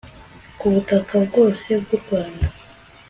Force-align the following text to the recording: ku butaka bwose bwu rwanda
ku 0.59 0.65
butaka 0.73 1.15
bwose 1.25 1.67
bwu 1.81 1.95
rwanda 2.01 2.45